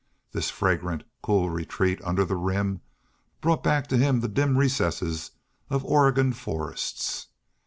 [0.31, 2.81] This fragrant, cool retreat under the Rim
[3.39, 5.29] brought back to him the dim recesses
[5.69, 7.27] of Oregon forests.